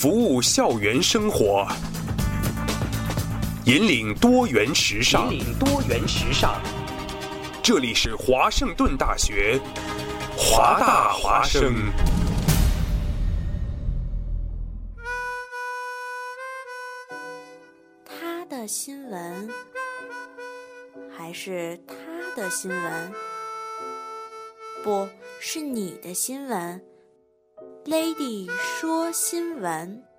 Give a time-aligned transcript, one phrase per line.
[0.00, 1.68] 服务校园生活，
[3.66, 5.30] 引领多元时尚。
[5.30, 6.58] 引领多元时尚。
[7.62, 9.60] 这里是华盛顿大学，
[10.34, 11.74] 华大华生。
[18.06, 19.50] 他的新闻，
[21.14, 21.94] 还是他
[22.34, 23.12] 的新闻？
[24.82, 25.06] 不
[25.38, 26.89] 是你的新闻。
[27.86, 30.09] Lady 说新闻。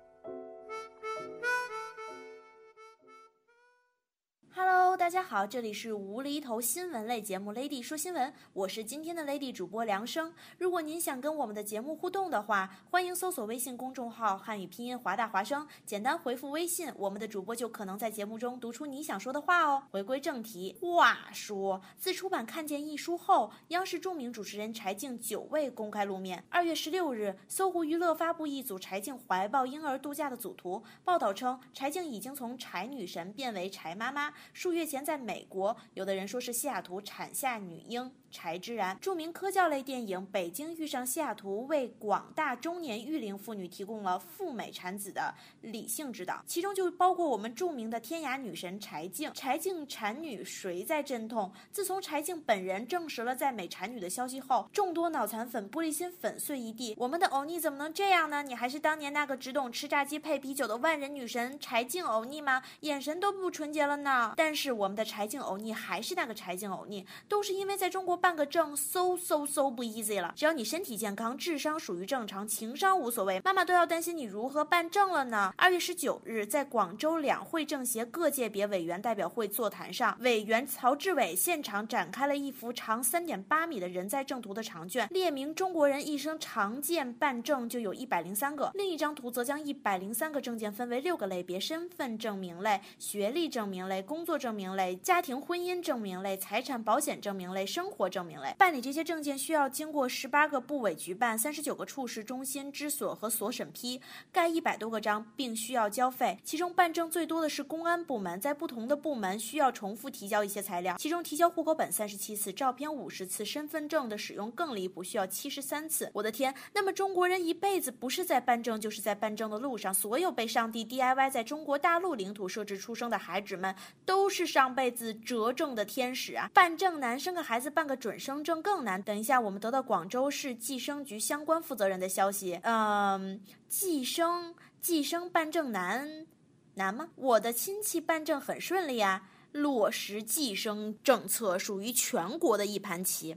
[5.02, 10.32] 大家好，这里是无厘头新闻类节目《Lady 说新闻》，我是今天的 Lady 主播梁生。
[10.58, 19.82] 如果您想跟我们的节目互动的话，欢迎搜索微信公众号“汉语拼音华大华生”，简单回复微信，我们的主播就可能在节目中读出你想说的话哦。
[19.90, 26.44] 回归正题，话说自出版《看见》一书后，央视著名主持人柴静久未公开露面。
[26.48, 34.32] 二月十六日，搜狐娱乐发布一组柴静怀抱婴儿度假的组图，报道称柴静已经从柴女神变为柴妈妈。
[34.52, 38.12] 数月前，在美国，有的人说是西雅图产下女婴。
[38.32, 38.98] 柴之然。
[39.00, 49.30] 著名科教类电影《北京遇上西雅图》为广大中年育龄妇女提供了赴美产子的理性指导，其中就包括我们著名的天涯女神柴静。
[49.34, 51.52] 柴静产女，谁在阵痛？
[51.70, 56.94] 自从柴静本人证实了在美产女的消息后，众多脑残粉玻璃心粉碎一地。
[56.96, 58.42] 我们的欧尼怎么能这样呢？
[58.42, 62.62] 你还是当年那个只懂吃炸鸡配啤酒的万人女神柴静欧尼吗？
[62.80, 64.32] 眼神都不纯洁了呢。
[64.36, 70.32] 但是我们的柴静欧尼还是那个柴静欧尼，都是因为在中国办个证 so so so 不 easy 了。
[70.36, 75.52] 只要你身体健康，智商属于正常，情商无所谓，妈妈都要担心你如何办证了呢。
[75.56, 88.70] 二月十九日，在广州两会政协各界别委员代表会座谈上，委员曹志伟现场展开了一幅长三点八米的人在证图的长卷，列明中国人一生常见办证就有一百零三个。
[88.74, 98.54] 另一张图则将一百零三个证件分为六个类别：身份证明类、学历证明类、工作证明类、家庭婚姻证明类、财产保险证明类、生活证明类。
[98.58, 104.00] 办理这些证件需要经过十八个部委局办、三十九个处室、中心、支所和所审批，
[104.30, 106.38] 盖一百多个章，并需要交费。
[106.44, 116.10] 其中办证最多的是公安部门，在不同的部门需要重复提交一些材料，其中提交户口本三十七次，照片五十次，身份证的使用更离谱，需要七十三次。
[116.12, 116.54] 我的天！
[116.74, 119.92] 那么中国人一辈子不是在办证，就是在办证的路上。
[119.94, 123.74] 所有被上帝 DIY 在中国大陆领土设置出生的孩子们，
[124.04, 126.50] 都是上辈子折证的天使啊！
[126.52, 129.00] 办证难，生个孩子办个准生证更难。
[129.00, 136.26] 等一下，我们得到广州市计生局相关负责人的消息，嗯，计生计生办证难
[136.74, 137.10] 难吗？
[137.14, 139.22] 我的亲戚办证很顺利呀。
[139.52, 143.36] 落实计生政策属于全国的一盘棋。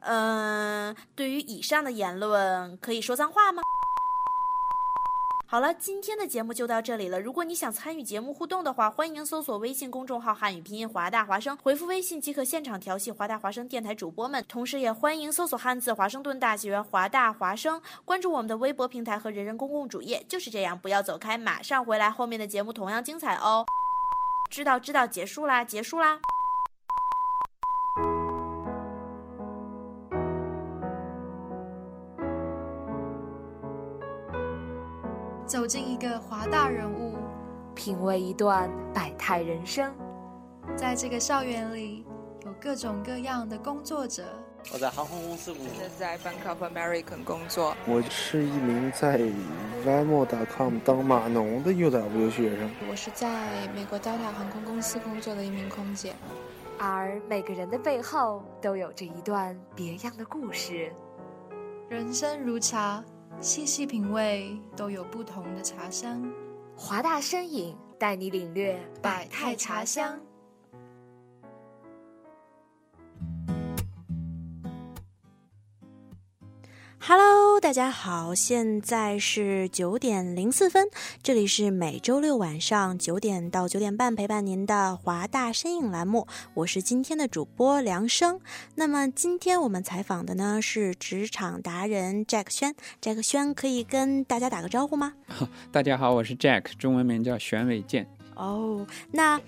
[0.00, 3.62] 嗯，对于以上的言论，可以说脏话吗？
[5.54, 7.20] 好了，今天的节目就到这里了。
[7.20, 14.44] 如果你想参与节目互动的话，欢迎搜索微信公众号“汉语拼音华大华声”，回复微信即可现场调戏华大华声电台主播们。
[14.48, 20.26] 同时，也欢迎搜索汉字华盛顿大学华大华声，关注我们的微博平台和人人公共主页。
[20.28, 23.64] 就是这样，不要走开，马上回来，后面的节目同样精彩哦。
[24.50, 26.18] 知道，知道，结束啦，结束啦。
[35.64, 37.14] 走进一个华大人物，
[37.74, 39.90] 品味一段百态人生。
[40.76, 42.04] 在这个校园里，
[42.44, 44.24] 有各种各样的工作者。
[44.74, 45.72] 我在航空公司工作。
[45.74, 47.74] 现在在 Bank of America 工作。
[47.86, 49.18] 我是一名在
[49.86, 52.70] Vimo.com 当码农的 UW 学生。
[52.90, 56.12] 我是在美国 Delta 航空公司工作的一名空姐。
[56.78, 60.92] 而每个人的背后都有着一段别样的故事。
[61.88, 63.02] 人生如茶，
[63.40, 66.32] 细细品味，都有不同的茶香。
[66.76, 70.18] 华大身影带你领略百态茶香。
[77.06, 80.88] Hello，大家好，现在是九点零四分，
[81.22, 88.40] 这里是每周六晚上九点到九点半陪伴您的华大身影栏目，我是今天的主播梁生。
[88.76, 95.12] 那么今天我们采访的呢是职场达人 Jack 轩，Jack 轩可以跟大家打个招呼吗？
[95.70, 98.08] 大家好，我是 Jack，中文名叫玄伟健。
[98.34, 99.38] 哦，那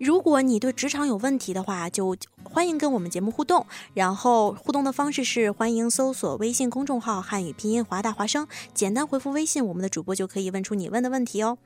[0.00, 3.64] 如果你对职场有问题的话，就欢迎跟我们节目互动。
[3.94, 11.58] 然后互动的方式是欢迎搜索微信公众号“汉语拼音华大华声”，简单回复微信，我们的主播就可以问出你问的问题哦。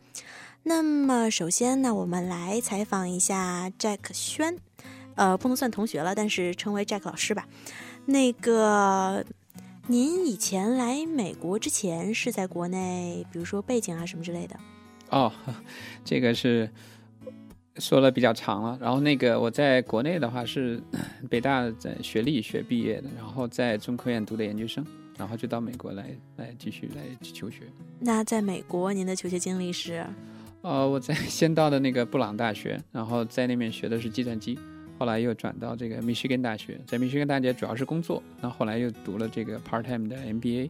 [0.64, 4.58] 那么首先呢，我们来采访一下 Jack 轩，
[5.14, 7.46] 呃，不能算同学了，但是称为 Jack 老师吧。
[8.06, 9.24] 那个
[9.86, 14.56] 您以前来美国之前是在国内，比如说背景啊什么之类的？
[15.10, 15.32] 哦，
[16.04, 16.70] 这个是
[17.78, 18.78] 说了比较长了。
[18.80, 20.80] 然后那个我在国内的话是
[21.28, 24.84] 北大在学历学毕业的，然后在中科院读的研究生，
[25.16, 27.62] 然后就到美国来来继续来求学。
[28.00, 30.04] 那在美国您的求学经历是？
[30.62, 34.58] 呃，我在先到的那个布朗大学，然后在那边学的是计算机。
[34.98, 40.68] 后来又转到这个密歇根大学，在密歇根大学主要是工作，然后后来又读了这个 part time 的 MBA。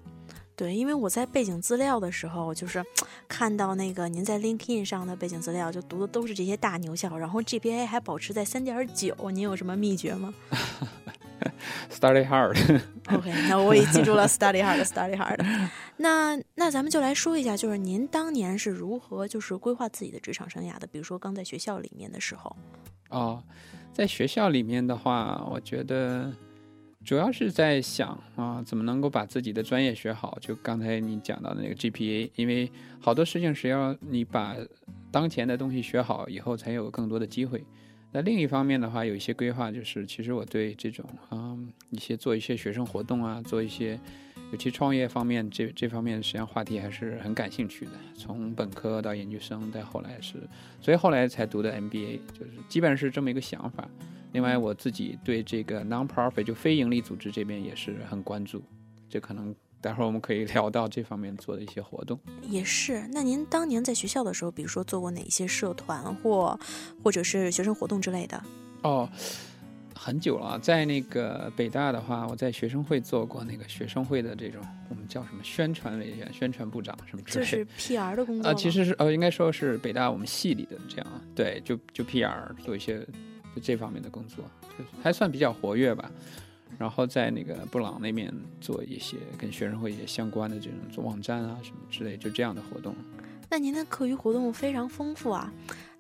[0.58, 2.84] 对，因为我在背景资料的时候，就是
[3.28, 10.34] 看到那个您在 LinkedIn 上的背景资料，就读的都是这些大牛校，然后 GPA 还保持在三点九，您有什么秘诀吗？
[11.88, 12.58] Study hard。
[13.14, 15.40] OK，那我也记住了 Study hard，Study hard。
[15.98, 20.88] 那那咱们就来说一下，就是您当年是如何就是规划自己的职场生涯的？
[20.88, 22.56] 比如说刚在学校里面的时候。
[23.10, 23.40] 哦。
[23.90, 26.32] 在学校里面的话，我觉得
[27.08, 30.36] 主要是在想啊，怎么能够把自己的专业学好。
[30.42, 32.70] 就刚才你讲到的那个 GPA，因为
[33.00, 34.54] 好多事情是要你把
[35.10, 37.64] 当前的东西学好以后，才有更多的机会。
[38.12, 41.56] 那另一方面的话，有一些规划，就是其实我对这种啊
[41.88, 43.98] 一些做一些学生活动啊，做一些。
[44.50, 47.92] 尤其创业方面，这这方面实际上话题还是很感兴趣的。
[48.16, 50.34] 从本科到研究生，再后来是，
[50.80, 53.88] 所以后来才读的 MBA，就是基本上是这么一个想法。
[54.32, 58.62] 另外，我自己对这个 non-profit 就非盈利组织这边也是很关注。
[59.08, 62.18] 这可能待会儿我们可以聊到这方面做的一些活动。
[62.42, 63.08] 也是。
[63.12, 66.58] 那您当年在学校的时候，比如说做过哪些社团或
[67.02, 68.42] 或者是学生活动之类的？
[68.82, 69.08] 哦。
[69.98, 77.50] 很久了，在那个北大的话，我在学生会做过那个学生会的这种，我们叫什么宣传委员、宣传部长什么之类的。
[77.50, 83.00] 就是 PR 的工作啊，其实是呃，应该说是北大我们系里的这样，对，就就 PR 做一些
[83.54, 84.44] 就这方面的工作，
[84.78, 86.10] 就还算比较活跃吧。
[86.78, 92.94] 然后在那个布朗那边做一些跟学生会也相关的这种做网站啊什么之类，就这样的活动。
[93.50, 95.52] 那您的课余活动非常丰富啊。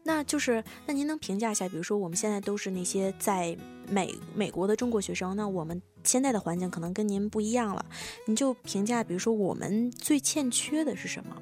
[0.04, 1.68] 那就是，那您能评价一下？
[1.68, 3.56] 比如说，我们现在都是那些在
[3.90, 7.84] 美美国的中国学生，那我们现在的环境可能跟您不一样了。
[8.26, 11.36] 您就评价，比如说，我们最欠缺的是什么？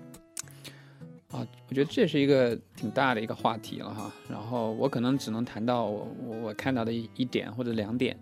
[1.28, 4.12] 啊，我觉得这是一个挺大的一个话题了哈。
[4.28, 6.08] 然后我可能只能谈到我
[6.42, 8.18] 我看到的一一点或者两点。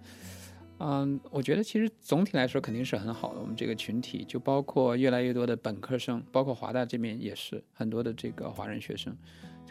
[0.79, 3.41] 嗯，我觉得其实总体来说肯定是很好的。
[3.41, 9.17] 我们这个群体就包括越来越多的本科生，包括华大这边也是很多的这个华人学生。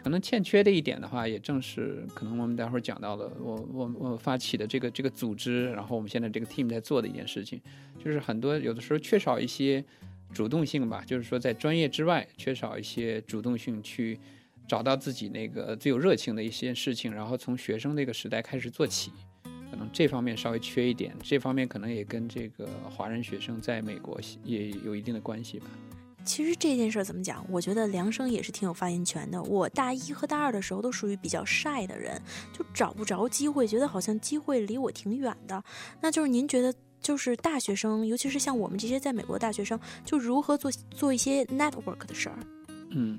[0.02, 7.58] 可能欠缺的一点的话，也正是可能我们待会儿讲到的，我我我发起的这个这个组织，然后我们现在这个 team 在做的一件事情，
[8.02, 9.82] 就是很多有的时候缺少一些
[10.32, 14.18] 主动性吧，就是说在专业之外缺少一些主动性去
[14.68, 19.10] 找到自己那个最有热情的一些事情，然后从学生那个时代开始做起，
[19.74, 25.66] 可能这方面稍微缺一点，这方面可能也跟这个华人学生在美国也有一定的关系吧。
[26.24, 27.44] 其实这件事怎么讲？
[27.50, 29.42] 我觉得梁生也是挺有发言权的。
[29.42, 32.22] 我大一和大二的时候都属于比较晒的人，
[32.56, 35.60] 就找不着机会，觉得好像机会离我挺远的。
[36.00, 42.38] 那就是您觉得，就是大学生，尤其是像我们这些在美国大学生，就如何做做一些 network 的事儿？
[42.90, 43.18] 嗯，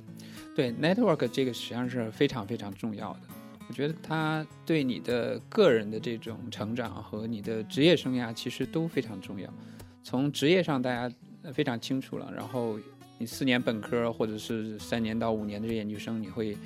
[0.56, 3.20] 对，network 这个实际上是非常非常重要的。
[3.68, 9.52] 我觉得它对你的个人的这种成长和你的职业生涯其实都非常重要。
[10.04, 11.14] 从职业上，大家
[11.54, 12.80] 非常清楚了，然后。
[13.18, 16.58] 你四年本科或者是三年到五年的研究生，你会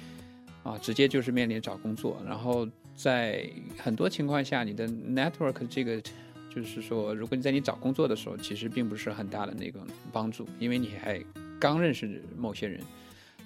[0.64, 6.02] 啊直接就是面临找工作，然后在很多情况下，你的 network 这个
[6.50, 9.80] 就是说，如果你在你找工作的时候，其实并不是很大的那个
[10.12, 11.24] 帮助，因为你还
[11.60, 12.82] 刚认识某些人，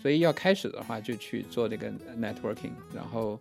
[0.04, 3.40] 所以要开始的话就去做这个 networking，然后。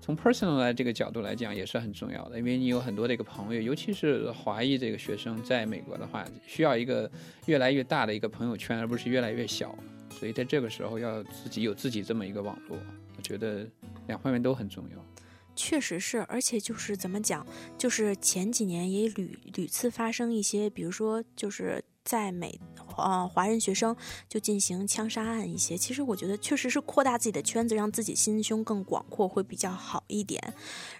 [0.00, 7.10] 从 personal 来这个角度来讲也是很重要的，因为你有很多的一个朋友，尤其是华裔这个学生，在美国的话，需要一个
[7.46, 9.74] 越来越大的一个朋友圈，而不是越来越小。
[10.10, 12.76] 所以在这个时候要自己有自己这么一个网络，
[13.16, 13.66] 我觉得
[14.06, 15.23] 两方面都很重要。
[15.56, 17.46] 确实是，而且就是怎么讲，
[17.78, 21.84] 就是前几年也屡屡次发生一些，比如说就是。
[22.04, 22.60] 在美，
[22.98, 23.96] 呃，华人学生
[24.28, 25.74] 就进行枪杀案一些。
[25.74, 30.52] 其实我觉得确实是扩大自己的圈子，让自己心胸更广阔会比较好一点。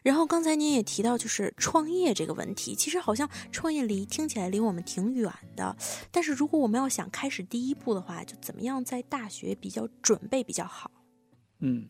[0.02, 5.76] 然后刚才您也提到就是创业这个问题，其实好像创业离听起来离我们挺远的。
[6.10, 10.90] 但是如果我们要想开始第一步的话，就怎么样在大学比较准备比较好？
[11.58, 11.86] 嗯。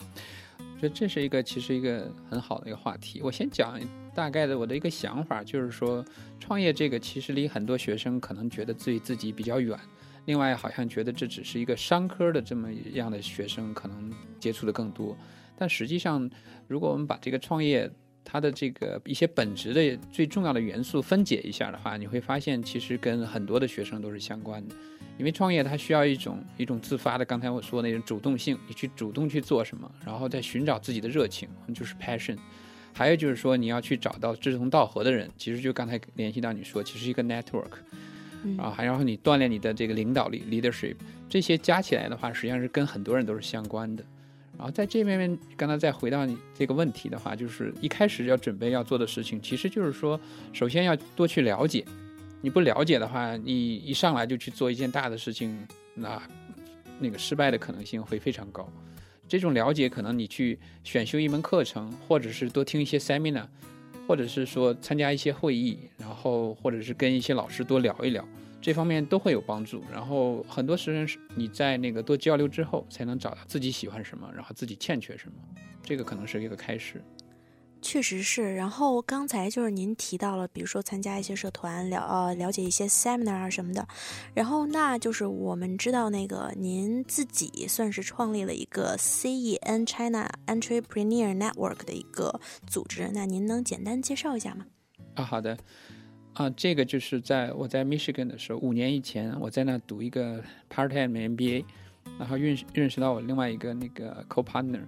[0.73, 3.21] 我觉得这是一个其实一个很好的一个话题。
[3.23, 3.79] 我先讲
[4.15, 6.05] 大概的我的一个想法，就是说
[6.39, 9.79] 创业这个其实离很多学生可能觉得自己自己比较远，
[10.27, 15.17] 另外好像觉得这只是一个商科的这么样的学生可能接触的更多。
[15.57, 16.29] 但实际上，
[16.67, 17.91] 如果我们把这个创业
[18.25, 24.75] 它的这个一些本质的最重要的元素分解一下的话，你会发现其实跟很多的学生都是相关的。
[25.17, 32.37] 因为创业它需要一种一种自发的，刚才我说那种主动性，你去主动去做什么，然后再寻找自己的热情，就是 passion。
[32.93, 37.71] 还有就是说你要去找到志同道合的人，其实就刚才联系到你说，其实一个 network。
[38.59, 40.97] 啊，还然后你锻炼你的这个领导力 leadership，
[41.31, 44.05] 这些加起来的话，实际上是跟很多人都是相关的。
[44.57, 50.19] 然后在这边面，刚才再回到你这个问题的话，就是一开始要准备要做的事情，其实就是说，
[50.53, 51.85] 首先要多去了解。
[52.41, 56.23] 你不了解的话，你一上来就去做一件大的事情，那
[56.99, 58.69] 那个失败的可能性会非常高。
[59.27, 63.47] 这种了解，可能你去选修一门课程，或者是多听一些 seminar。
[64.07, 68.23] 或者是说参加一些会议，然后或者是跟一些老师多聊一聊，
[68.65, 69.85] 这方面都会有帮助。
[69.93, 75.35] 然后很多时候是你在那个多交流之后，才能找到自己喜欢什么，然后自己欠缺什么，
[75.83, 77.05] 这个可能是一个开始。
[77.83, 83.87] 确实是，然后刚才就是您提到了，比如说参加一些社团，了呃了解一些 seminar 啊什么的，
[84.33, 94.65] 然后那就是我们知道那个您自己算是创立了一个 CEN China Entrepreneur Network 的一个组织，那您能简单介绍一下吗？
[95.17, 95.59] 啊，好的，
[96.35, 101.65] 啊，这个就是在我在 Michigan 的时候，五年以前我在那读一个 part time MBA，
[102.19, 104.83] 然后认识认识到我另外一个那个 co partner，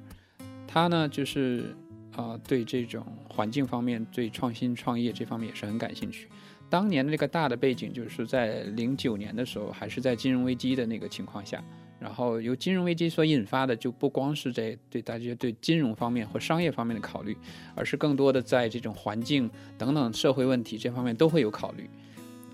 [0.66, 1.74] 他呢就是。
[2.16, 6.26] 啊，对这种环境方面，对创新创业这方面也是很感兴趣。
[6.70, 11.62] 当年的这个大的背景，就是在零九年的时候，还是在金融危机的那个情况下，
[11.98, 17.36] 然后由金融危机所引发的，就不光是在对大家对金融方面或商业方面的考虑，
[17.74, 21.88] 而是更多的在这种环境等等社会问题这方面都会有考虑。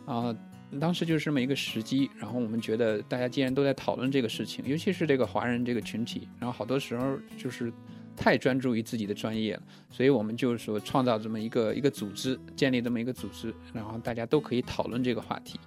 [0.07, 0.37] 啊，
[0.81, 7.73] 当时就是这么一个时机，然后我们觉得大家既然都在讨论这个事情，尤其是这个华人这个群体，然后好多时候就是。
[8.15, 15.59] 太专注于自己的专业了，所以我们就是说创造这么一个一个组织，建立这么一个组织，然后大家都可以讨论这个话题，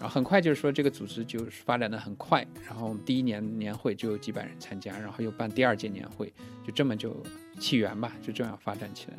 [0.00, 6.32] 然后很快就是说这个组织就是发展的很快，然后我们第一年年会就有几百人参加，然后又办第二届年会，
[6.66, 7.16] 就这么就
[7.58, 9.16] 起源吧，就这样发展起来。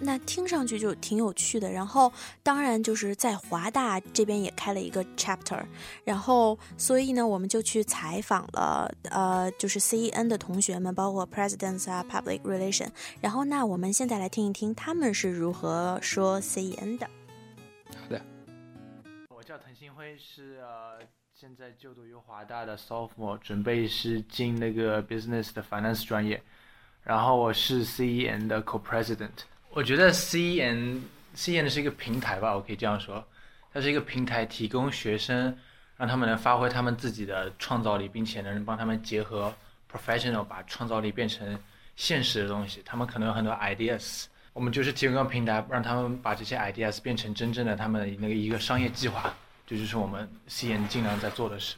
[0.00, 2.12] 那听上去就挺有趣的，然后
[2.42, 5.62] 当然就是在华大这边也开了一个 chapter，
[6.02, 12.88] 然后所以呢，我们就去采访了，呃，就是 CEN 的同学们，包括 presidents 啊，public relation，
[13.20, 17.08] 然后那我们现在来听一听他们是如何说 CEN 的。
[19.54, 20.98] 好的，我叫滕新辉，是呃
[21.32, 26.42] 现在就读于华大的 sophomore，准备是进那个 business 的 finance 专业，
[27.04, 29.44] 然后我是 CEN 的 co-president。
[29.70, 33.24] 我觉得 C E N C E N 是一个平台吧，我可以这样说，
[33.72, 35.56] 它是一个平台，提供学生
[35.96, 39.54] 让他们能发挥他们自己的创造力，并且能帮他们结合
[39.88, 41.56] professional，把创造力变成
[41.94, 42.82] 现实的东西。
[42.84, 49.32] 他们可能有很多 ideas，我们就是提供个平台，让他们把这些 ideas 变成真正的他们的那个一个商业计划。
[49.66, 51.76] 这就是我们 C N 尽量在做的事。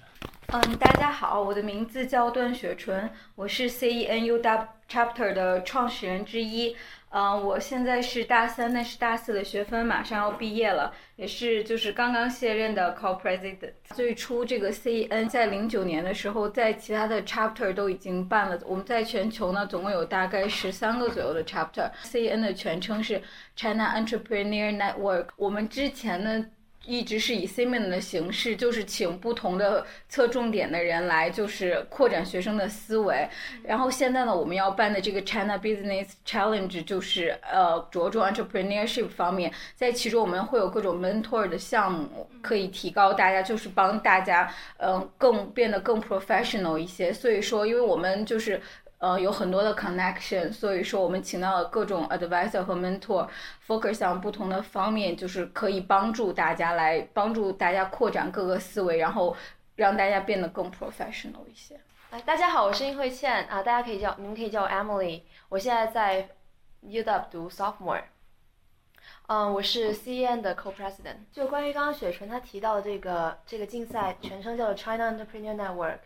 [0.48, 6.76] 嗯，大家好，我的名字叫段雪纯，我是 C E N U W Chapter 的创始人之一。
[7.10, 13.70] 嗯，我现在是大三，那是大四的学分，马上要毕业了，也是就是刚刚卸任的 co-president。
[13.94, 18.58] 最初这个 CEN 在零九年的时候，在其他的 chapter 都已经办了。
[18.66, 21.88] 我们在全球呢，总共有大概十三个左右的 chapter。
[22.02, 23.22] CEN 的全称是
[23.54, 25.28] China Entrepreneur Network。
[25.36, 26.46] 我们之前呢。
[26.86, 33.28] 一直是以 seminar 的形式，就是请不同的侧重点的人来，就是扩展学生的思维。
[33.64, 47.12] 然后现在呢，我们要办的这个 China Business Challenge 就是呃着重 entrepreneurship 方面，在其中我们会有各种 mentor 的项目，可以提高大家，就是帮大家嗯更变得更 professional 一些。
[47.12, 48.60] 所以说，因为我们就是。
[48.98, 59.36] 呃，有很多的 connection，所以说我们请到了各种 advisor 和 mentor，focus on 不同的方面，就是可以帮助大家来帮助大家扩展各个思维，然后
[59.74, 61.78] 让大家变得更 professional 一些。
[62.08, 66.30] 哎，大家好，我是殷慧倩啊，大家可以叫你们可以叫我 Emily，我现在在
[66.82, 68.04] UW 读 sophomore，
[69.26, 71.16] 嗯，我是 C N 的 co-president。
[71.30, 75.98] 就关于刚刚雪纯他提到的这个这个竞赛，全称叫做 China Entrepreneur Network。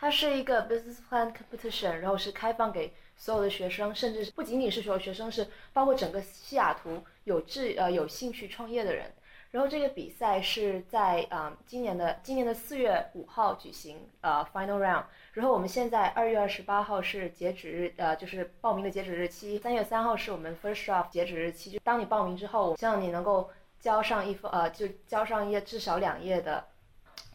[0.00, 9.12] 它是一个 business plan competition，然后是开放给所有的学生，甚至不仅仅是所有学生，是包括整个西雅图有志呃有兴趣创业的人。
[9.50, 15.02] 然后这个比赛是在啊今年的今年的四月五号举行呃 final round。
[15.32, 21.72] 然后我们现在二月二十八号是截止日呃就是报名的截止日期，三月三号是我们 first draft 截止日期。
[21.72, 23.50] 就当你报名之后，希望你能够
[23.80, 26.64] 交上一封呃就交上一页至少两页的。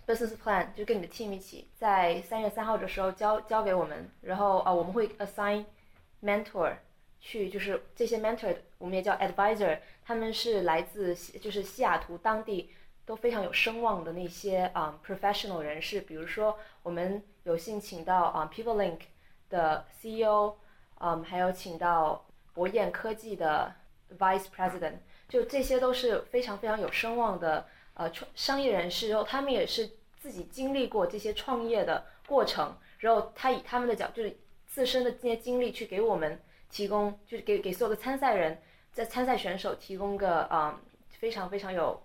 [0.05, 5.65] Business plan 就跟你的 team 一起，在三月三号的时候交交给我们，然后啊我们会 assign
[6.21, 6.73] mentor
[7.19, 12.69] 去，就是这些 mentor 我们也叫 advisor，他们是来自就是西雅图当地
[13.05, 18.99] 都非常有声望的那些啊 professional 人士，比如说我们有幸请到啊 PeopleLink
[19.49, 20.55] 的 CEO，
[20.99, 23.73] 嗯，还有请到博彦科技的
[24.17, 24.95] Vice President，
[25.29, 36.41] 就这些都是非常非常有声望的呃创商业人士，然后他们也是自己经历过这些创业的过程，然后他以他们的角就是自身的这些经历去给我们。
[36.73, 38.59] 提供就是给给所有的参赛人，
[38.91, 42.01] 在参赛选手提供个啊非常非常有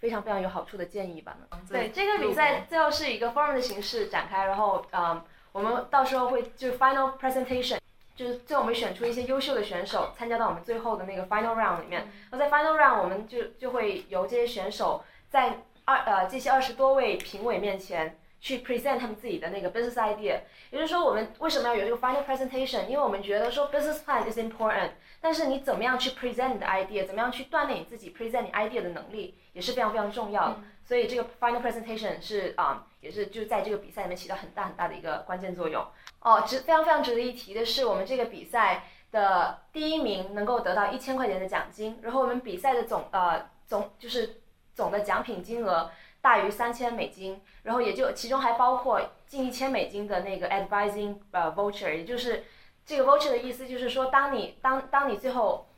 [0.00, 1.36] 非常非常有好处的建议吧。
[1.68, 7.77] 对这个比赛最后是以一个 forum 的形式展开，然后嗯我们到时候会就 final presentation，
[8.18, 12.10] 就是最后我们选出一些优秀的选手参加到我们最后的那个 final round 里面。
[12.32, 18.18] 那在 final round 我们就就会由这些选手在二呃这些二十多位评委面前。
[18.40, 20.38] 去 present 他们自己的那个 business idea，
[20.70, 22.86] 也就是说，我们为什么要有这个 final presentation？
[22.86, 30.60] 因为我们觉得说 business plan is important，但是你怎么样去 present 你的 idea，怎么样去锻炼你自己 present 你 idea 的能力，也是非常非常重要的。
[30.88, 35.86] 所以这个 final presentation 是啊，也是就在这个比赛里面起到很大很大的一个关键作用。
[36.20, 44.40] 哦，值非常非常值得一提的是，我们这个比赛的第一名能够得到一千块钱的奖金，然后我们比赛的总呃总就是
[44.74, 45.90] 总的奖品金额。
[46.20, 52.44] 大于三千美金，然后也就其中还包括近一千美金的那个 advising 呃 voucher，也就是
[52.84, 55.68] 这个 voucher 的意思就是说，当你当当你最后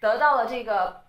[0.00, 1.04] 得到了这个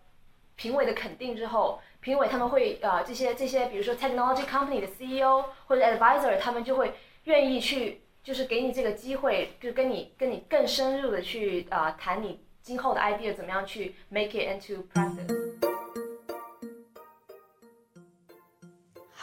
[0.56, 6.94] 评委的肯定之后，评委他们会呃这些这些比如说 technology company 的 CEO 或者 advisor，他们就会
[7.24, 15.75] 愿意去就是给你这个机会，就跟你跟你更深入的去呃谈你今后的 idea 怎么样去 make it into practice。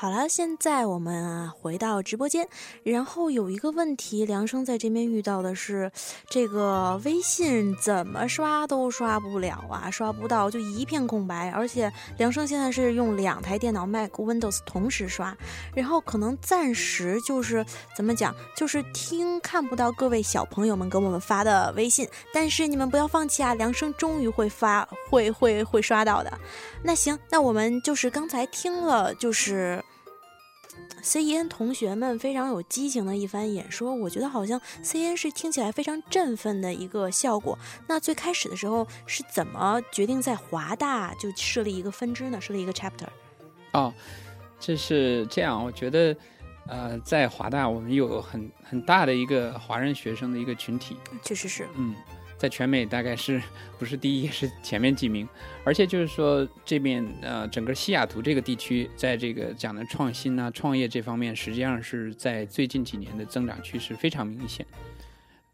[0.02, 2.49] 好了，现在我们啊回到直播间，
[2.82, 5.92] 然后有一个问题，梁生在这边遇到的是，
[6.28, 15.37] 这个微信怎么刷都刷不了啊，刷不到就一片空白，而且梁生现在是用两台电脑 Mac、Windows 同时刷，
[15.73, 17.64] 然后可能暂时就是
[17.97, 26.40] 怎么讲，就是听看不到各位小朋友们给我们发的微信，但是你们不要放弃啊，梁生终于会发，会会会刷到的。
[26.83, 29.81] 那行，那我们就是刚才听了就是。
[31.03, 37.59] C.N 同学们非常有激情的一番演说，我觉得好像 C.N 是听起来非常振奋的一个效果。
[37.88, 42.41] 那最开始的时候是怎么决定在华大就设立一个分支呢？
[42.41, 43.09] 设立一个 chapter？
[43.73, 43.93] 哦，
[44.61, 46.17] 这是这样，我觉得，
[46.69, 51.95] 呃，在华大我们有很很大的一个华人学生的一个群体，确实是，嗯。
[52.42, 53.40] 在全美大概是
[53.78, 55.28] 不是第一是前面几名，
[55.62, 64.66] 而且就是说这边呃整个西雅图这个地区，在这个讲的创新啊创业这方面，实际上是在最近几年的增长趋势非常明显。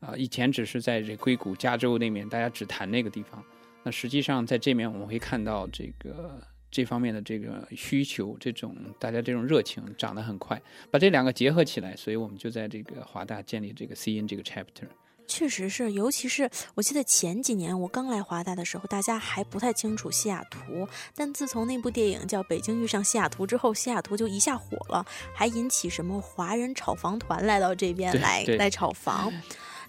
[0.01, 3.45] 啊，以前只是在这硅谷、加州那边大家只谈那个地方，
[3.83, 10.59] 那实际上在这面我们会看到这个这方面的这个需求，这种大家这种热情涨得很快，
[10.91, 14.89] 把这两个结合起来，所以我们就在这个华大建立这个 C N 这个 chapter。
[15.29, 20.89] 确实是，尤其是我记得前几年我刚来华大的时候，大家还不太清楚西雅图。
[21.15, 29.33] 但自从那部电影叫《北京遇上西雅图》之后，西雅图就一下火了，还引起什么华人炒房团来到这边来来炒房。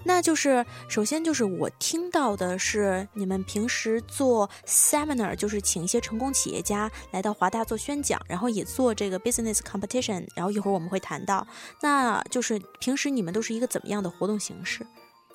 [0.05, 10.25] 那就是首先就是我听到的是你们平时做 seminar，就是请一些成功企业家来到华大做宣讲，然后也做这个 business competition。
[10.35, 11.45] 然后一会儿我们会谈到，
[11.81, 14.87] 那就是平时你们都是一个怎么样的活动形式？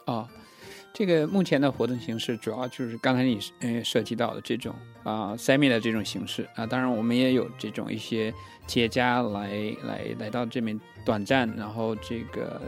[0.05, 0.29] 啊，
[0.93, 6.49] 这个目前的活动形式主要就是刚才你嗯涉及到的这种啊 semi 的这种形式。
[6.55, 8.33] 啊，当然我们也有这种一些
[8.67, 12.61] 企业家来来来到这边短暂，然后这个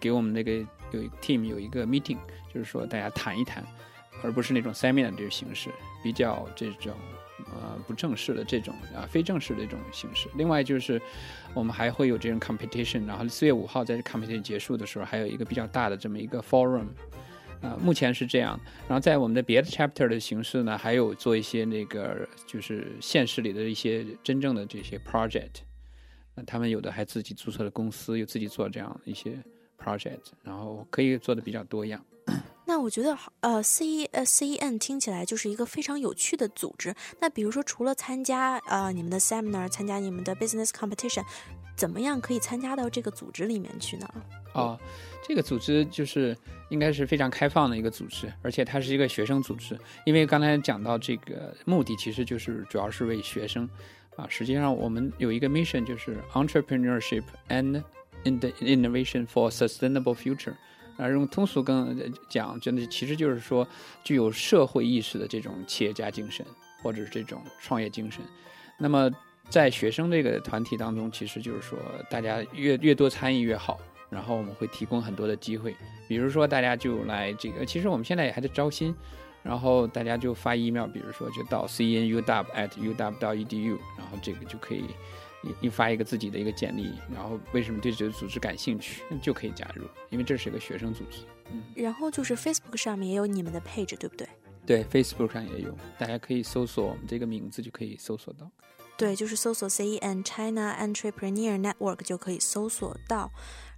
[0.00, 0.52] 给我们那个
[0.90, 2.18] 有 team 有一个 meeting，
[2.52, 3.64] 就是说大家谈一谈，
[4.22, 5.70] 而不是那种 semi 的这种形式，
[6.02, 6.94] 比较这种
[7.54, 10.28] 呃不正式的这种啊非正式的这种形式。
[10.36, 11.00] 另外就是
[11.54, 16.86] 我们还会有这种 competition，然后四月五号在 competition 结束的时候，还有一个比较大的这么一个 forum，
[17.62, 18.58] 啊，目前是这样。
[18.86, 25.62] 然后在我们的别的 chapter 的形式呢，还有做一些那个就是现实里的一些真正的这些 project，
[26.34, 29.36] 那他们有的还自己注册了公司，又自己做这样一些
[29.82, 32.04] project，然后可以做的比较多样。
[32.68, 36.94] 那我觉得，呃，C 呃 C E N 听起来就是一个非常有趣的组织。
[37.18, 41.24] 那比如说，除了参加呃你们的 seminar，参加你们的 business competition，
[41.74, 44.06] 怎么样可以参加到这个组织里面去呢？
[44.52, 44.78] 哦，
[45.26, 46.36] 这个组织就是
[46.68, 49.74] 应该是非常开放的一个组织，而且它是一个学生组织。
[50.04, 53.66] 因为刚才讲到这个目的，其实就是主要是为学生
[54.14, 54.26] 啊。
[54.28, 57.82] 实际上，我们有一个 mission，就是 entrepreneurship and
[58.24, 60.52] in the innovation for sustainable future。
[60.98, 63.66] 啊，用通俗跟讲，真的其实就是说
[64.04, 66.44] 具有社会意识的这种企业家精神，
[66.82, 68.22] 或者是这种创业精神。
[68.76, 69.10] 那么
[69.48, 71.78] 在学生这个团体当中，其实就是说
[72.10, 73.78] 大家越越多参与越好。
[74.10, 75.76] 然后我们会提供很多的机会，
[76.08, 78.94] 比如说大家就来这个，其实我们现在也还在招新，
[79.42, 84.84] 然后大家就发 email，比如说就到 CNUW、ATUW、EDU，然后这个就可以
[85.42, 91.22] 你你发一个自己的一个简历，然后为什么对这个组织感兴趣，就可以加入，因为这是一个学生组织。
[91.50, 94.28] 嗯，然后就是 Facebook 上面也有你们的 page，对不对？
[94.66, 98.50] 对，Facebook 上也有，大家可以搜索我们这个名字就可以搜索到。
[98.98, 103.30] 对，就是搜索 CEN China Entrepreneur Network 就可以搜索到。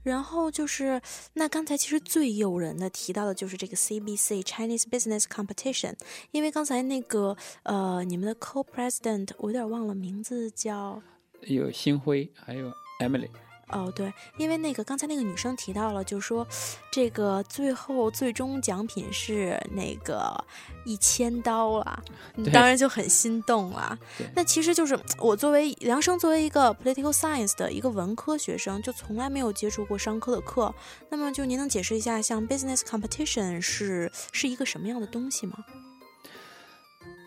[0.02, 0.98] 然后就是，
[1.34, 5.94] 那刚才其实最诱人的提到的就是这个 CBC Chinese Business Competition，
[6.30, 11.02] 因为刚才那个呃，你们的 Co-President 我有点忘了名字叫，
[11.42, 13.28] 有星辉，还有 Emily。
[13.72, 16.44] 哦，对，因为那个刚才那个女生提到了，就是说，
[16.90, 20.44] 这个最后最终奖品是那个
[20.84, 22.02] 一千刀了，
[22.52, 23.96] 当然就很心动了。
[24.34, 30.74] 那其实就是我作为梁生，作为一个 political science 的一个文科学生，就从来没有接触过商科的课。
[31.08, 35.54] 那么就您能解释一下，像 business competition 是是一个什么样的东西吗？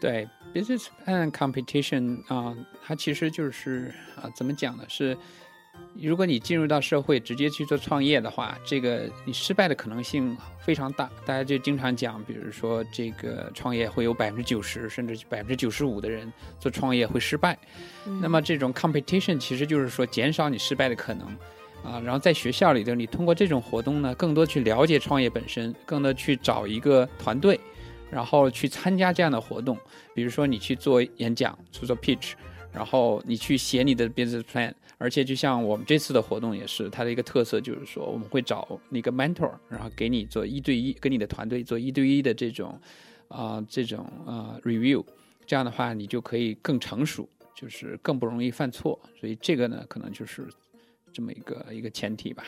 [0.04, 2.54] 对，business plan competition 啊，
[2.86, 3.90] 它其实就是
[4.22, 4.84] 啊，怎么讲呢？
[4.90, 5.18] 是。
[6.00, 11.10] 如果你进入到社会直接去做创业的话，这个你失败的可能性非常大。
[11.26, 17.58] 大家就经常讲，比如说这个创业会有百分之九十甚至百分之九十五的人做创业会失败。
[18.22, 21.28] 那么这种 competition 其实就是说减少你失败的可能
[21.84, 22.00] 啊。
[22.04, 27.60] 然后在学校里头，你通过这种活动呢，更多去了解创业本身，更多去找一个团队，
[28.14, 29.78] 然后去参加这样的活动。
[30.14, 32.34] 比如说你去做演讲，去做 pitch。
[32.72, 42.82] 然后你去写你的 business plan，而且就像我们这次的活动也是，它的一个特色就是说，我们会找那个 mentor，然后给你做一对一，跟你的团队做一对一的这种，
[43.28, 45.06] 啊，这种啊 review，
[45.46, 49.00] 这样的话你就可以更成熟，就是更不容易犯错。
[49.20, 50.48] 所以这个呢，可能就是
[51.12, 52.44] 这么一个一个前提吧。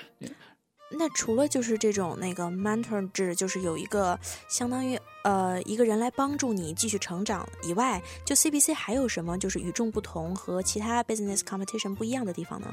[0.90, 4.18] 那除了就是这种那个 mentor 制，就是有一个
[4.48, 12.68] 相当于呃一个人来帮助你继续成长以外，就 CBC 还有什么就是与众不同和其他 business competition 不一样的地方呢？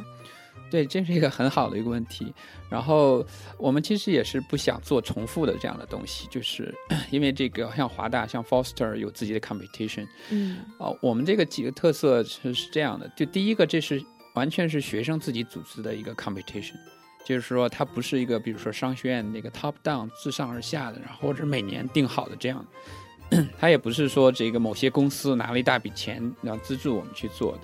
[0.70, 2.33] 对，这是一个很好的一个问题。
[2.70, 3.25] 然后
[3.59, 6.75] 我们其实也是不想做重复的这样的东西，就是
[7.11, 14.03] 因为这个像华大、像 Foster 有自己的 competition，嗯，哦，我们这个几个特色是是这样的，就第一个，这是
[14.35, 16.77] 完全是学生自己组织的一个 competition。
[17.24, 22.64] 就是说，它不是一个，比如说商学院那个 top down 自上而下的，然后或者每年定好的这样，
[23.58, 27.58] 它也不是说这个某些公司拿了一大笔钱然后资助我们去做的。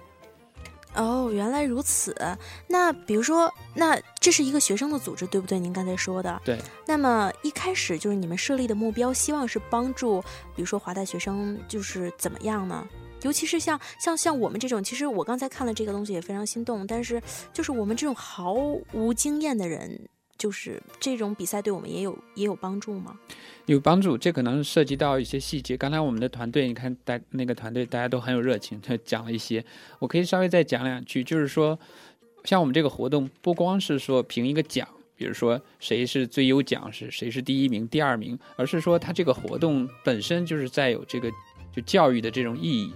[0.94, 2.16] 哦，原来如此。
[2.66, 5.58] 那比如说，那这是一个学生的组织，对不对？
[5.58, 6.40] 您刚才说的。
[6.44, 6.58] 对。
[6.86, 10.20] 那么一开始就是你们设立的目标，希望是帮助，
[10.56, 12.84] 比如说华大学生，就是怎么样呢？
[13.22, 16.86] 尤其是像像像我们这种，其实我刚才看了这个东西也非常心动。
[16.86, 17.20] 但是
[17.52, 18.54] 就是我们这种毫
[18.92, 20.00] 无经验的人，
[20.36, 23.18] 就是这种比赛对我们也有也有帮助吗？
[23.66, 25.76] 有帮助，这可能涉及到一些细节。
[25.76, 29.64] 刚才我们的团队，你看大那个团队大家都很有热情，他 讲了一些，
[29.98, 31.22] 我可以稍微再讲两句。
[31.24, 31.78] 就是说，
[32.44, 41.30] 像我们这个活动，不光是说评一个奖，比如说谁是最优奖，是谁是第一名、第二名，而是说他这个活动本身就是在有这个。
[41.82, 42.92] 教育的这种意义，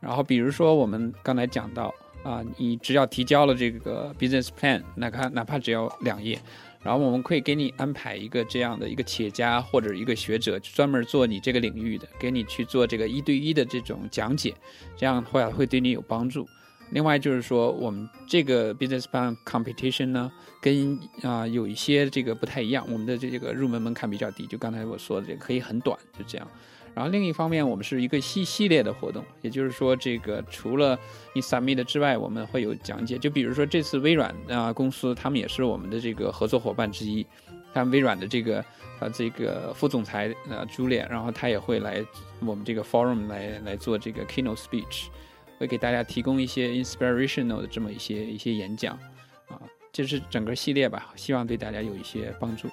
[0.00, 6.38] 然后比如说我们刚才讲到啊，你只要提交了这个 business plan，哪怕哪怕只要两页，
[6.82, 14.54] 然后我们可以给你安排一个这样的一个企业家或者一个学者，专门做你这个领域的，给你去做这个一对一的这种讲解，
[14.96, 16.46] 这样的话会对你有帮助。
[16.90, 26.48] 另外就是说，我们这个 business plan competition 呢，跟啊有一些这个不太一样，我们的这个入门门槛比较低，就刚才我说的这个可以很短，就这样。
[26.96, 30.98] 然后另一方面，我们是一个系系列的活动，也就是说，这个除了
[31.34, 33.18] 你 submit 之外，我们会有讲解。
[33.18, 37.26] 就比如说这次微软啊公司，他们也是我们的这个合作伙伴之一。
[37.74, 38.64] 像微软的这个
[38.98, 42.02] 啊这个副总裁呃朱列，然后他也会来
[42.40, 45.08] 我们这个 forum 来来做这个 keynote speech，
[45.58, 48.98] 会给大家提供一些 inspirational 的这么一些一些演讲
[49.48, 49.60] 啊，
[49.92, 52.70] 这是整个系列吧，希望对大家有一些帮助。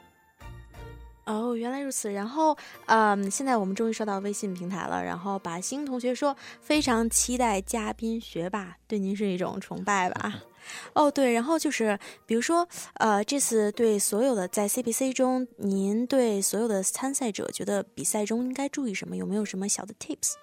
[1.26, 2.12] 哦，原来如此。
[2.12, 2.58] 然后，
[2.88, 5.04] 嗯，现在我们终于刷到微信平台了。
[5.04, 10.44] 然后，把星同学说非常期待嘉宾学霸，对您是一种崇拜吧？
[10.94, 11.34] 哦，对。
[11.34, 19.16] 然后就是，比如说，呃，这次对所有的在 CPC 中，您对所有的参赛者觉得比赛中应该注意什么？
[19.16, 20.34] 有没有什么小的 tips？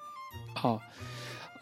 [0.54, 0.80] 好，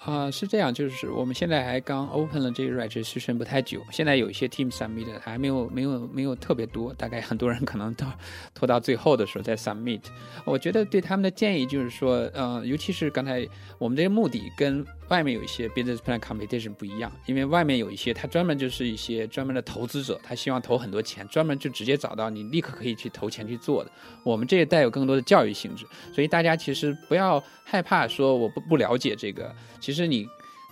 [0.05, 8.07] 啊，是这样，就是我们现在还刚 open 了这个 registration 不太久，现在有一些 team submit 还没有没有没有特别多，大概很多人可能到
[8.55, 10.01] 拖到最后的时候再 submit。
[10.45, 23.91] 我觉得对他们的建议就是说，呃，尤其是刚才我们这个目的跟外面有一些 business plan competition 不一样，因为外面有一些他专门就是一些专门的投资者，他希望投很多钱，专门就直接找到你，立刻可以去投钱去做的。
[24.23, 29.55] 我们这也带有更多的教育性质，所以大家其实不要害怕说我不不了解这个。
[29.81, 30.29] 其实你，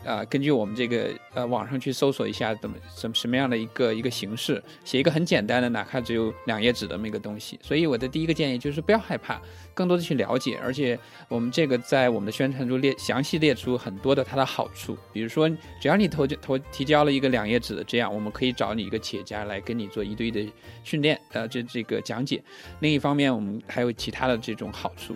[0.07, 7.59] 啊，根据我们这个呃网上去搜索一下，怎么什什么样的一个一个形式，写一个很简单的，哪怕只有两页纸的那么一个东西。
[7.62, 9.40] 所以我的第一个建议就是不要害怕，
[9.75, 10.59] 更多的去了解。
[10.62, 15.49] 而且我们这个在我们的宣传中列详细列出很多的它的好处，比如说
[15.81, 20.47] 只要你投投提交了一个两页纸的这样，我们可以找你一个企业家来跟你做一对一的
[20.85, 22.42] 训练，呃，这这个讲解。
[22.81, 25.14] 另一方面，我们还有其他的这种好处。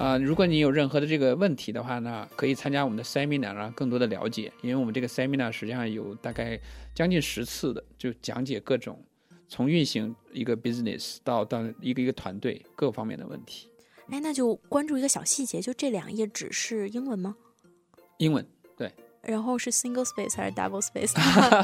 [0.00, 4.50] 啊，如果你有任何的这个问题的话呢，可以参加我们的 seminar 啊，更多的了解。
[4.62, 6.58] 因为我们这个 seminar 实际上有大概
[6.94, 8.98] 将近十次的，就讲解各种
[9.46, 13.68] 从运行一个 business 到到一个一个团队各方面的问题。
[14.08, 17.36] 哎，那就关注一个小细节，就这两页纸是英文吗？
[18.16, 18.46] 英文，
[18.78, 18.90] 对。
[19.20, 21.12] 然后是 single space 还是 double space？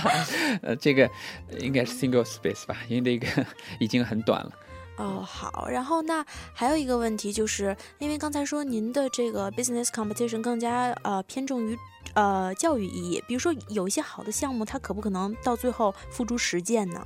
[0.61, 1.11] 呃，这个
[1.59, 3.47] 应该是 single space 吧，因为这个
[3.81, 4.53] 已经很短了。
[4.97, 11.77] 哦，好，然后那还有一个问题，就是因为刚才说您的这个 business competition 更加呃偏重于
[12.15, 17.05] 呃教育意义，比如说有一些好的项目，它可不可能到最后付诸实践呢？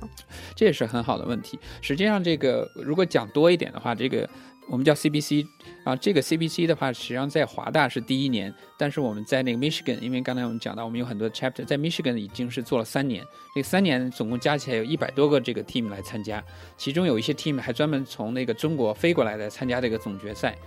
[0.55, 1.59] 这也是很好的问题。
[1.81, 4.29] 实际上，这个如果讲多一点的话，这个。
[4.71, 5.45] 我们叫 CBC
[5.83, 13.21] 啊，这个 CBC 的话，实际上在华大是第一年，但是我们在那个 Michigan，因为刚才我们讲到，我们有很多 chapter 在 Michigan 已经是做了三年，
[13.53, 16.41] 这三年总共加起来有一百多个这个 team 来参加，
[16.77, 20.57] 其中有一些 team 还专门从那个中国飞过来的参加这个总决赛，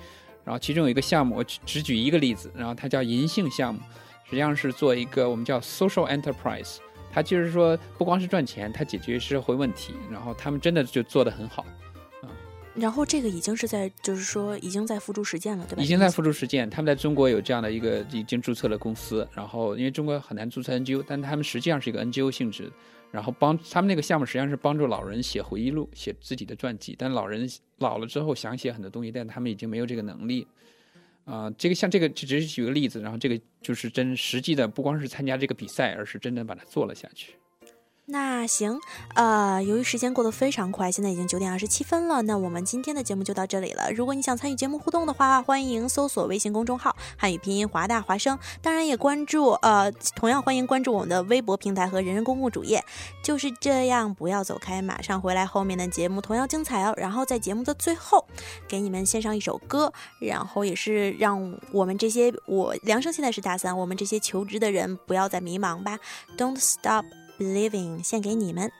[0.44, 3.80] 然后其中有一个项目，我只举一个例子，然后它叫银杏项目，
[4.26, 6.76] 实际上是做一个我们叫 social enterprise，
[7.10, 11.64] 它就是说不光是赚钱，它解决社会问题，然后他们真的就做得很好。
[12.74, 15.82] 然后这个已经是在，就是说已经在付诸实践了，对吧？
[15.82, 16.68] 已经在付诸实践。
[16.68, 22.72] 他们在中国有这样的一个已经注册了公司，然后因为中国很难注册 NGO，但他们实际上是一个 NGO 性质，
[23.12, 26.96] 然后帮他们那个项目实际上是帮助老人写回忆录、写自己的传记。
[26.98, 30.46] 但老人老了之后想写很多东西，但他们已经没有这个能力。
[31.24, 37.34] 啊，这个像这个只是举个例子，然后这个就是真实际的，不光是参加这个比赛，而是真正把它做了下去。
[38.06, 38.78] 那行，
[39.14, 43.90] 呃，由于时间过得非常快，现在已经九点二十七分了，那我们今天的节目就到这里了。
[43.92, 52.84] 如果你想参与节目互动的话，欢迎搜索微信公众号“汉语拼音华大华声”，当然也关注，呃，同样欢迎关注我们的微博平台和人人公共主页。
[53.22, 56.92] 就是这样，不要走开，马上回来，后面的节目同样精彩哦。
[56.98, 58.26] 然后在节目的最后，
[58.68, 65.98] 给你们献上一首歌，然后也是让我们这些我梁生现在是大三，我们这些求职的人不要再迷茫吧。
[66.36, 67.06] Don't stop。
[67.36, 68.70] Believing 献给你们。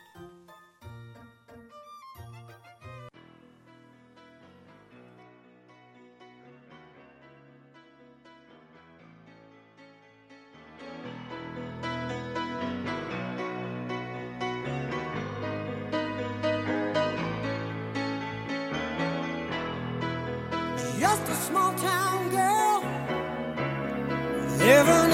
[21.01, 22.83] Just a small town girl
[24.59, 25.14] living